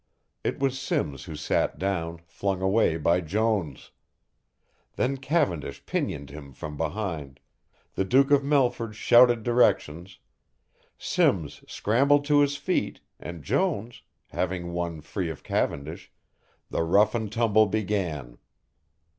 It 0.43 0.57
was 0.57 0.79
Simms 0.81 1.25
who 1.25 1.35
sat 1.35 1.77
down, 1.77 2.21
flung 2.25 2.59
away 2.59 2.97
by 2.97 3.21
Jones. 3.21 3.91
Then 4.95 5.17
Cavendish 5.17 5.85
pinioned 5.85 6.31
him 6.31 6.53
from 6.53 6.75
behind, 6.75 7.39
the 7.93 8.03
Duke 8.03 8.31
of 8.31 8.43
Melford 8.43 8.95
shouted 8.95 9.43
directions, 9.43 10.17
Simms 10.97 11.63
scrambled 11.71 12.25
to 12.25 12.39
his 12.39 12.57
feet, 12.57 12.99
and 13.19 13.43
Jones, 13.43 14.01
having 14.31 14.73
won 14.73 15.01
free 15.01 15.29
of 15.29 15.43
Cavendish, 15.43 16.11
the 16.71 16.81
rough 16.81 17.13
and 17.13 17.31
tumble 17.31 17.67
began. 17.67 18.39